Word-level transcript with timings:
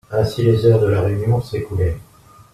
Ainsi 0.09 0.41
les 0.41 0.65
heures 0.65 0.79
de 0.81 0.87
la 0.87 1.01
réunion 1.01 1.39
s'écoulaient. 1.43 1.95